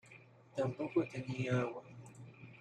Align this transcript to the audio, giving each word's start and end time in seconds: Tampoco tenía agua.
Tampoco 0.55 1.03
tenía 1.05 1.59
agua. 1.61 1.83